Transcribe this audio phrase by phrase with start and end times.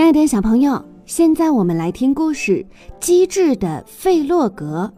[0.00, 2.52] 亲爱的小朋友，现在我们来听故事
[2.98, 4.90] 《机智的费洛格》，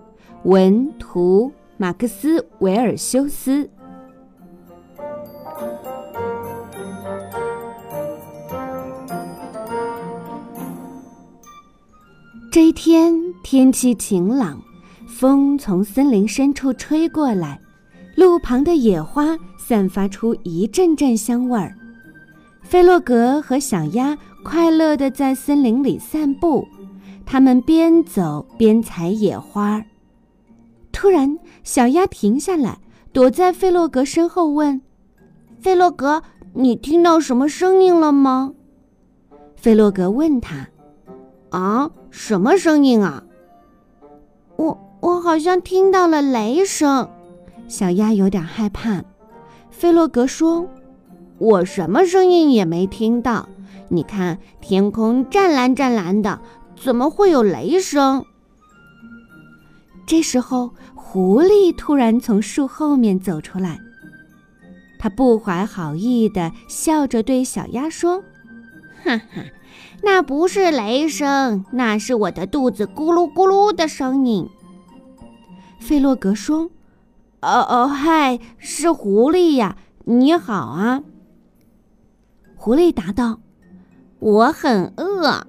[0.48, 3.69] 文图马克思·维尔修斯。
[12.53, 13.12] 这一天
[13.43, 14.62] 天气晴朗，
[15.09, 17.61] 风从森林深处吹过来，
[18.14, 21.77] 路旁的野花散发出一阵阵香味儿。
[22.73, 24.17] 菲洛格和小鸭。
[24.43, 26.67] 快乐地在森林里散步，
[27.27, 29.85] 他们边走边采野花。
[30.91, 32.79] 突然，小鸭停下来，
[33.12, 34.81] 躲在菲洛格身后，问
[35.61, 36.23] ：“菲洛格，
[36.55, 38.55] 你听到什么声音了吗？”
[39.55, 40.67] 菲洛格问他
[41.53, 43.23] ：“啊，什么声音啊
[44.57, 47.07] ？”“我我好像听到了雷声。”
[47.69, 49.05] 小鸭有点害怕。
[49.70, 50.67] 菲洛格说
[51.43, 53.48] ：“我什么声音也没听到。”
[53.91, 56.41] 你看，天空湛蓝湛蓝的，
[56.77, 58.25] 怎么会有雷声？
[60.07, 63.79] 这时候，狐狸突然从树后面走出来，
[64.98, 68.23] 他不怀好意的笑着对小鸭说
[69.05, 69.45] ：“哈哈，
[70.03, 74.48] 那不是雷声，那是我的肚子咕噜咕噜的声音。”
[75.81, 76.70] 费洛格说
[77.43, 81.03] ：“哦哦，嗨，是狐狸呀，你好啊。”
[82.62, 83.41] 狐狸答道。
[84.20, 85.48] 我很饿，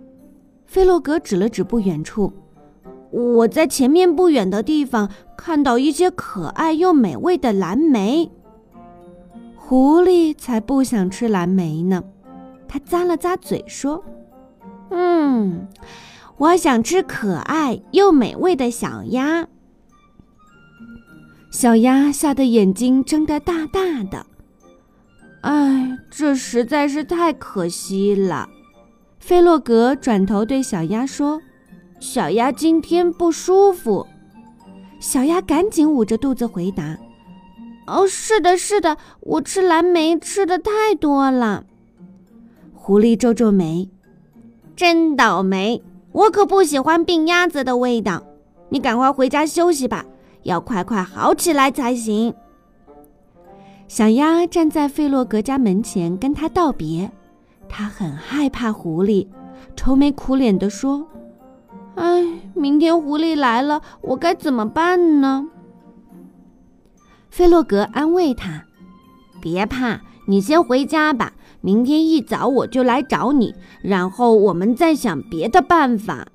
[0.65, 2.33] 费洛格指了指不远处。
[3.11, 8.31] 我在前面不远的地方看到一些可爱又美味的蓝莓。
[9.55, 12.03] 狐狸才不想吃蓝莓呢，
[12.67, 14.03] 他咂了咂嘴说
[14.89, 15.67] ：“嗯，
[16.37, 19.47] 我想吃可爱又美味的小鸭。”
[21.53, 24.25] 小鸭吓得眼睛睁得大大的。
[25.43, 28.49] 哎，这实在是太可惜了。
[29.19, 31.41] 菲洛格转头对小鸭说
[31.99, 34.07] ：“小鸭今天不舒服。”
[35.01, 36.97] 小鸭赶紧捂着肚子回答
[37.87, 41.65] ：“哦，是的，是的，我吃蓝莓吃的太多了。”
[42.73, 43.89] 狐狸皱皱眉
[44.77, 45.83] ：“真倒霉，
[46.13, 48.23] 我可不喜欢病鸭子的味道。
[48.69, 50.05] 你赶快回家休息吧，
[50.43, 52.33] 要快快好起来才行。”
[53.87, 57.11] 小鸭站在费洛格家门前跟他道别。
[57.69, 59.27] 他很害怕狐狸，
[59.75, 61.07] 愁眉苦脸地说
[61.95, 62.23] ：“哎，
[62.53, 65.49] 明天狐狸来了，我该怎么办呢？”
[67.29, 68.65] 费洛格安慰他
[69.41, 71.33] ：“别怕，你先回家吧。
[71.61, 76.27] 明天一早我就来找你，然后我们再想别的办法。”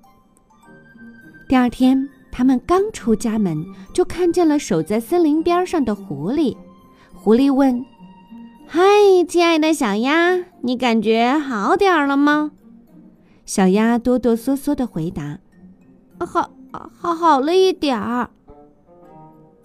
[1.48, 6.56] 第二天，他们刚出家门，就看见了守在森林边上的狐狸。
[7.20, 7.84] 狐狸问。
[8.66, 8.80] 嗨，
[9.28, 12.52] 亲爱的小鸭，你感觉好点了吗？
[13.44, 15.40] 小鸭哆哆嗦嗦的回答
[16.24, 18.30] ：“好，好，好了一点儿。”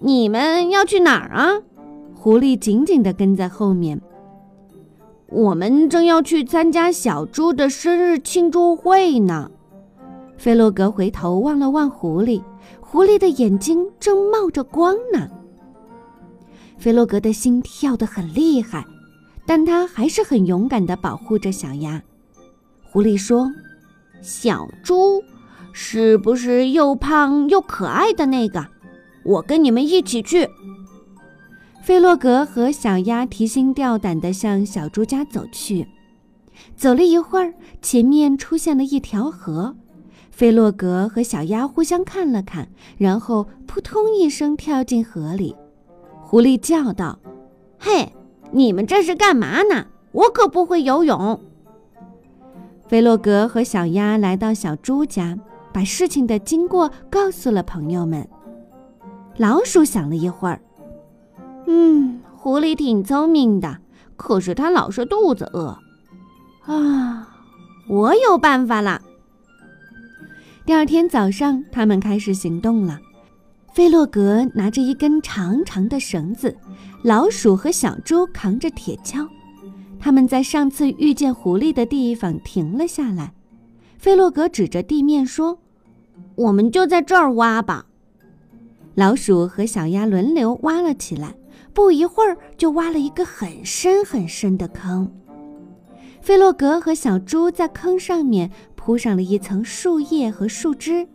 [0.02, 1.62] 你们要去哪儿啊？
[2.16, 4.02] 狐狸紧紧的跟在后面。
[5.28, 9.52] 我们正要去参加小猪的生日庆祝会呢。
[10.38, 12.42] 菲洛格回头望了望狐狸，
[12.82, 15.30] 狐狸的眼睛正冒着光呢。
[16.84, 18.86] 菲洛格的心跳得很厉害。
[19.46, 22.02] 但他还是很勇敢地保护着小鸭。
[22.82, 23.50] 狐狸说
[24.22, 25.24] ：“小猪，
[25.72, 28.68] 是不是又胖又可爱的那个？
[29.24, 30.50] 我跟你们一起去。”
[31.82, 35.88] 菲洛格和小鸭提心吊胆地向小猪家走去。
[36.76, 39.76] 走了一会儿，前面出现了一条河。
[40.32, 42.68] 菲洛格和小鸭互相看了看，
[42.98, 45.56] 然后扑通一声跳进河里。
[46.34, 47.20] 狐狸叫道
[47.78, 48.12] ：“嘿！”
[48.52, 49.86] 你们这是干嘛呢？
[50.12, 51.40] 我可不会游泳。
[52.88, 55.38] 菲洛格和小鸭来到小猪家，
[55.72, 58.28] 把事情的经过告诉了朋友们。
[59.38, 60.60] 老鼠想了一会儿，
[61.68, 63.78] 嗯，狐狸挺聪明的，
[64.16, 65.78] 可是它老是肚子饿。
[66.66, 67.30] 啊，
[67.88, 69.00] 我有办法了。
[70.66, 73.00] 第二天早上，他们开始行动了。
[73.74, 76.56] 菲洛格拿着一根长长的绳子，
[77.02, 79.28] 老鼠和小猪扛着铁锹。
[80.00, 83.34] 他们在上次遇见狐狸的地方停了下来。
[83.98, 85.58] 菲洛格指着地面说
[86.36, 87.88] ：“我们就在这儿挖吧。”
[88.94, 91.34] 老鼠和小鸭轮流挖了起来，
[91.74, 95.12] 不一会儿就挖了一个很深很深的坑。
[96.22, 101.08] 菲洛格和小猪在坑上面铺上了一层树叶和树枝。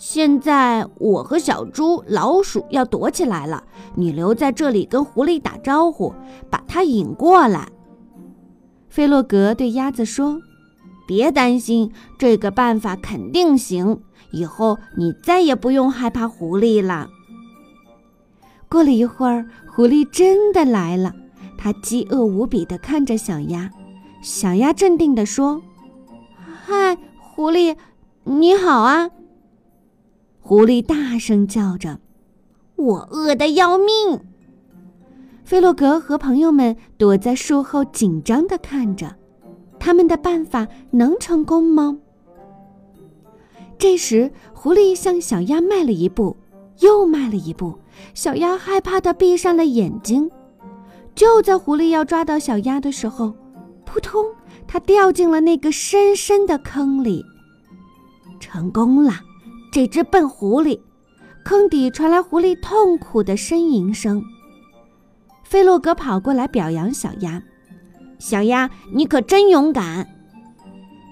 [0.00, 3.62] 现在我和小猪、老鼠要躲起来了，
[3.94, 6.14] 你留在这里跟狐狸打招呼，
[6.48, 7.68] 把它引过来。
[8.88, 10.40] 菲洛格对鸭子说
[11.06, 14.00] ：“别担心，这个办法肯定行。
[14.32, 17.10] 以后你再也不用害怕狐狸了。”
[18.70, 21.12] 过了一会儿，狐狸真的来了。
[21.58, 23.70] 它饥饿无比地看着小鸭。
[24.22, 25.60] 小鸭镇定地说
[26.64, 27.76] ：“嗨，狐狸，
[28.24, 29.10] 你好啊！”
[30.50, 32.00] 狐狸大声叫着
[32.74, 34.18] ：“我饿得要命！”
[35.46, 39.14] 菲洛格和朋友们躲在树后，紧张地看着。
[39.78, 41.96] 他们的办法能成功吗？
[43.78, 46.36] 这时，狐狸向小鸭迈了一步，
[46.80, 47.78] 又迈了一步。
[48.12, 50.28] 小鸭害怕的闭上了眼睛。
[51.14, 53.32] 就在狐狸要抓到小鸭的时候，
[53.84, 54.26] 扑通，
[54.66, 57.24] 它掉进了那个深深的坑里。
[58.40, 59.12] 成功了，
[59.72, 60.80] 这只笨狐狸！
[61.44, 64.22] 坑底传来狐狸痛苦的呻吟声。
[65.44, 67.42] 菲洛格跑过来表扬小鸭
[68.18, 70.06] ：“小鸭，你可真勇敢！”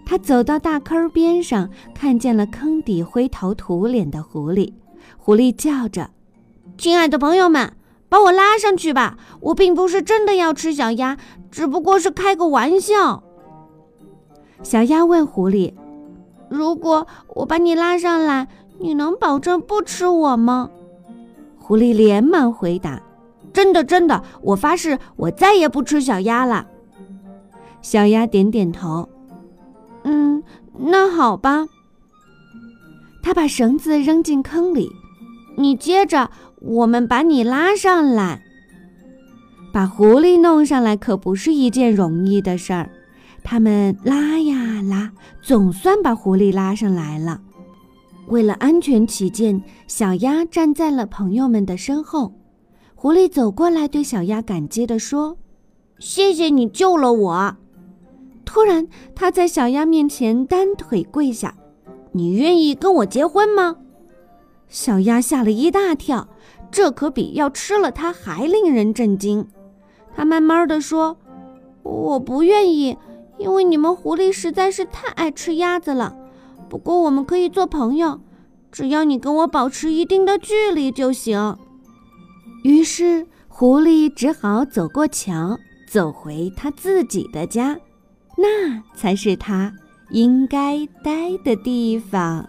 [0.04, 4.72] 他走到大坑边上，看见了坑底灰头土脸的狐狸。
[5.16, 6.10] 狐狸叫着。
[6.76, 7.74] 亲爱的朋友们，
[8.08, 9.18] 把我拉上去吧！
[9.40, 11.16] 我并不是真的要吃小鸭，
[11.50, 13.22] 只不过是开个玩笑。
[14.62, 15.74] 小鸭问狐狸
[16.50, 18.48] ：“如果我把你拉上来，
[18.78, 20.70] 你能保证不吃我吗？”
[21.58, 23.02] 狐狸连忙回答
[23.52, 26.66] ：“真的，真的，我发誓，我再也不吃小鸭了。”
[27.82, 29.08] 小鸭点点头
[30.04, 30.42] ：“嗯，
[30.78, 31.66] 那好吧。”
[33.22, 34.90] 他把绳子扔进坑里，
[35.56, 36.30] 你接着。
[36.60, 38.42] 我们把你拉上来，
[39.72, 42.90] 把狐狸弄上来可不是一件容易的事儿。
[43.50, 45.10] 他们拉呀拉，
[45.40, 47.40] 总算把狐狸拉上来了。
[48.26, 52.34] 为了安全起见，小鸭站在了朋友们的身后。
[52.94, 55.38] 狐狸走过来，对小鸭感激地说
[55.98, 57.56] ：“谢谢你救了我。”
[58.44, 61.54] 突然，他在小鸭面前单腿跪下
[62.12, 63.76] ：“你愿意跟我结婚吗？”
[64.68, 66.28] 小鸭吓了一大跳。
[66.70, 69.48] 这可比要吃了它还令人震惊。
[70.14, 71.16] 他慢慢的说
[71.82, 72.98] ：“我不愿意，
[73.38, 76.14] 因为你们狐狸实在是太爱吃鸭子了。
[76.68, 78.20] 不过我们可以做朋友，
[78.70, 81.56] 只要你跟我保持一定的距离就行。”
[82.64, 85.58] 于是狐狸只好走过桥，
[85.88, 87.78] 走回他自己的家，
[88.36, 89.72] 那才是他
[90.10, 92.48] 应该待的地方。